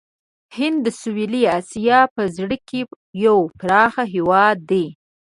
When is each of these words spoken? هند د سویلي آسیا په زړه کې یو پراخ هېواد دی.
هند 0.57 0.77
د 0.85 0.87
سویلي 1.01 1.43
آسیا 1.57 1.99
په 2.15 2.21
زړه 2.37 2.57
کې 2.67 2.79
یو 3.25 3.37
پراخ 3.59 3.93
هېواد 4.13 4.57
دی. 4.69 4.85